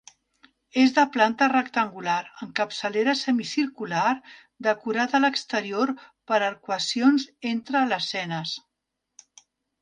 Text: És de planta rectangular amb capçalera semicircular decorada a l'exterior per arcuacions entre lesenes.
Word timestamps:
És 0.83 0.93
de 0.93 1.01
planta 1.15 1.49
rectangular 1.51 2.15
amb 2.45 2.55
capçalera 2.59 3.15
semicircular 3.19 4.15
decorada 4.69 5.19
a 5.19 5.21
l'exterior 5.27 5.93
per 6.33 6.41
arcuacions 6.49 7.29
entre 7.53 7.85
lesenes. 7.93 8.57